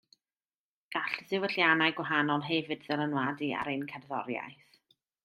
Gall 0.95 1.19
diwylliannau 1.33 1.93
gwahanol 1.99 2.45
hefyd 2.47 2.81
ddylanwadu 2.87 3.51
ar 3.59 3.71
ein 3.75 3.85
cerddoriaeth 3.93 4.81